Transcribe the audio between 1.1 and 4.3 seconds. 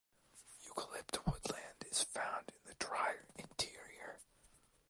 woodland is found in the drier interior.